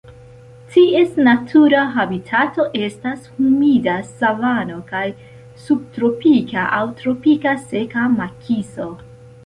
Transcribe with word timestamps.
Ties 0.75 1.11
natura 1.27 1.81
habitato 1.97 2.63
estas 2.87 3.29
humida 3.35 3.97
savano 4.15 4.81
kaj 4.89 5.05
subtropika 5.67 6.67
aŭ 6.81 6.85
tropika 7.03 7.59
seka 7.69 8.09
makiso. 8.21 8.95